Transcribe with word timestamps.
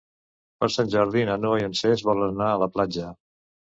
Per 0.63 0.69
Sant 0.77 0.89
Jordi 0.95 1.27
na 1.31 1.37
Noa 1.43 1.61
i 1.63 1.69
en 1.69 1.79
Cesc 1.85 2.11
volen 2.11 2.37
anar 2.39 2.53
a 2.57 2.61
la 2.67 2.75
platja. 2.77 3.17